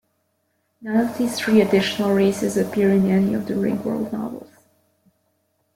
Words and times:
None 0.81 0.95
of 0.97 1.15
these 1.19 1.37
three 1.37 1.61
additional 1.61 2.15
races 2.15 2.57
appear 2.57 2.91
in 2.91 3.05
any 3.11 3.35
of 3.35 3.45
the 3.45 3.53
"Ringworld" 3.53 4.11
novels. 4.11 4.49